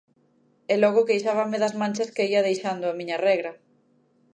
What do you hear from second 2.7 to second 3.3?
a miña